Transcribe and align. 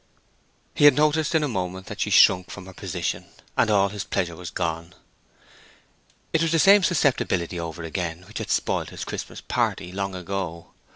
He 0.73 0.85
had 0.85 0.95
noticed 0.95 1.35
in 1.35 1.43
a 1.43 1.47
moment 1.47 1.85
that 1.85 2.01
she 2.01 2.09
shrunk 2.09 2.49
from 2.49 2.65
her 2.65 2.73
position, 2.73 3.27
and 3.55 3.69
all 3.69 3.89
his 3.89 4.03
pleasure 4.03 4.35
was 4.35 4.49
gone. 4.49 4.95
It 6.33 6.41
was 6.41 6.51
the 6.51 6.57
same 6.57 6.81
susceptibility 6.81 7.59
over 7.59 7.83
again 7.83 8.23
which 8.27 8.39
had 8.39 8.49
spoiled 8.49 8.89
his 8.89 9.05
Christmas 9.05 9.41
party 9.41 9.91
long 9.91 10.15
ago. 10.15 10.71